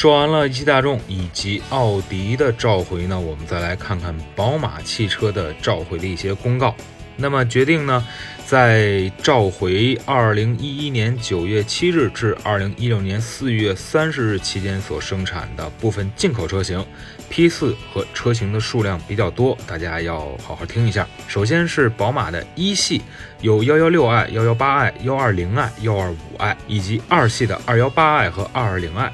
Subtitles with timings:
[0.00, 6.74] 说完了一汽大众以及奥迪的召回呢，我们再来看看宝马汽车的召回的一些公告。
[7.18, 8.02] 那么决定呢，
[8.46, 16.82] 在召回2011年9月7日至2016年4月30日期间所生产的部分进口车型
[17.28, 21.06] 批次和车型的数量比较多，大家要好好听一下。
[21.28, 23.02] 首先是宝马的一系，
[23.42, 29.10] 有 116i、118i、120i、125i，以及二系的 218i 和 220i。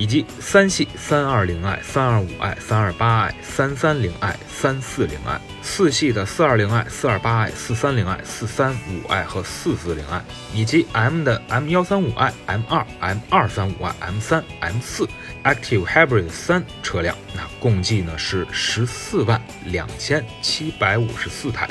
[0.00, 10.22] 以及三系三二零 i、三二五 i、三二八 i、三三零 i、三四零 i，四系的四二零 i、四二八 i、四三零 i、四三五 i 和四四零 i，
[10.54, 15.06] 以及 M 的 M 幺三五 i、M 二、M 二三五 i、M 三、M 四
[15.44, 21.68] Active Hybrid 三车辆，那共计呢是十四万两千七百五十四台。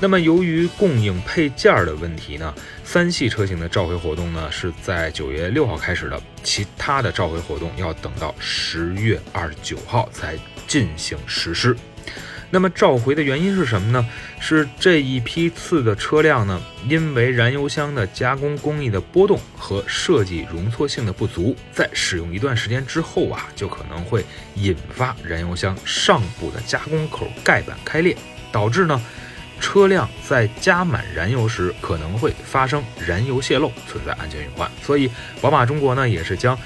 [0.00, 2.54] 那么，由于供应配件儿的问题呢，
[2.84, 11.76] 三系车型的召回活动呢是在九月六号开始的，其他的召回活动要等到十月二十九号才进行实施。
[12.48, 14.08] 那么召回的原因是什么呢？
[14.38, 24.24] 是这一批次的车辆呢，因为燃油箱的加工工艺的波动和设计容错性的不足，在使用一段时间之后啊，就可能会
[24.54, 28.16] 引发燃油箱上部的加工口盖板开裂，
[28.52, 29.02] 导致呢。
[29.60, 34.70] 车辆在加满燃油时可能会发生燃油泄漏，存在安全隐患。
[34.82, 36.58] 所以，宝马中国呢也是将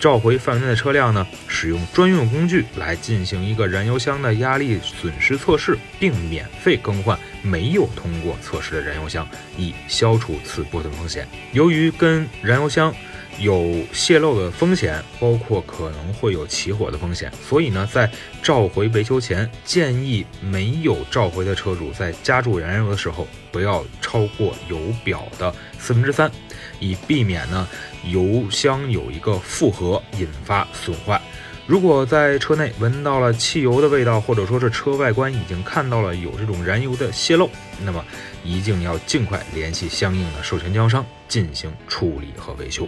[0.00, 9.26] 召回范围内的车辆呢使用专用工具来进行一个燃油箱的压力损失测试，并免费更换没有通过测试的燃油箱，
[9.56, 11.26] 以消除此部分风险。
[11.52, 12.94] 由于跟燃油箱。
[13.38, 18.10] 有泄漏的风险，包括可能会有起火的风险，所以呢，在
[18.42, 26.30] 召回维修前，建议没有召回的车主在加注燃油的时候，不要超过油表的四分之三，
[26.78, 27.68] 以避免呢
[28.04, 31.20] 油箱有一个负荷引发损坏。
[31.66, 37.48] 如果在车内闻到了汽油的味道，或者说是车外观已经看到了有这种燃油的泄漏，
[37.82, 38.04] 那么
[38.44, 42.86] 一定要尽快联系相应的授权经销商进行处理和维修。